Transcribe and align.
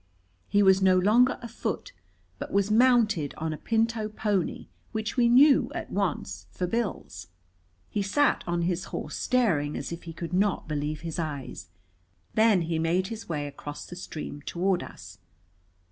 He 0.49 0.63
was 0.63 0.81
no 0.81 0.97
longer 0.97 1.37
afoot, 1.43 1.91
but 2.39 2.51
was 2.51 2.71
mounted 2.71 3.35
on 3.37 3.53
a 3.53 3.57
pinto 3.57 4.09
pony, 4.09 4.67
which 4.93 5.15
we 5.15 5.29
knew 5.29 5.71
at 5.75 5.91
once 5.91 6.47
for 6.49 6.65
Bill's. 6.65 7.27
He 7.87 8.01
sat 8.01 8.43
on 8.47 8.63
his 8.63 8.85
horse, 8.85 9.15
staring 9.15 9.77
as 9.77 9.91
if 9.91 10.01
he 10.05 10.11
could 10.13 10.33
not 10.33 10.67
believe 10.67 11.01
his 11.01 11.19
eyes. 11.19 11.69
Then 12.33 12.63
he 12.63 12.79
made 12.79 13.09
his 13.09 13.29
way 13.29 13.45
across 13.45 13.85
the 13.85 13.95
stream 13.95 14.41
toward 14.41 14.81
us. 14.81 15.19